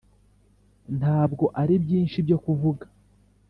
ntabwo 0.97 1.45
ari 1.61 1.75
byinshi 1.83 2.17
byo 2.25 2.37
kuvuga 2.43 2.85